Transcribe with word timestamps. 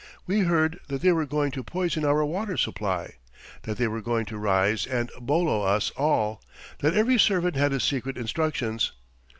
We 0.25 0.39
heard 0.39 0.79
that 0.87 1.01
they 1.03 1.11
were 1.11 1.27
going 1.27 1.51
to 1.51 1.63
poison 1.63 2.03
our 2.05 2.25
water 2.25 2.57
supply, 2.57 3.17
that 3.61 3.77
they 3.77 3.87
were 3.87 4.01
going 4.01 4.25
to 4.25 4.37
rise 4.39 4.87
and 4.87 5.11
bolo 5.19 5.61
us 5.61 5.91
all, 5.91 6.41
that 6.79 6.95
every 6.95 7.19
servant 7.19 7.55
had 7.55 7.71
his 7.71 7.83
secret 7.83 8.17
instructions. 8.17 8.93